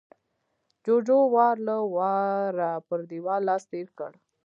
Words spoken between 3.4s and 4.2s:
لاس تېر کړ